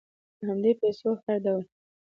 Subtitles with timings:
[0.37, 1.61] په همدې پیسو هر ډول